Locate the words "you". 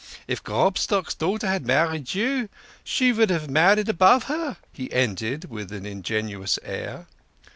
2.15-2.49